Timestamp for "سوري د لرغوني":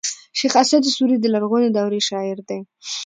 0.95-1.69